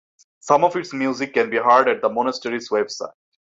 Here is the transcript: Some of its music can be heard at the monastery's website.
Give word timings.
Some 0.39 0.63
of 0.63 0.75
its 0.75 0.93
music 0.95 1.35
can 1.35 1.51
be 1.51 1.57
heard 1.57 1.87
at 1.87 2.01
the 2.01 2.09
monastery's 2.09 2.69
website. 2.69 3.13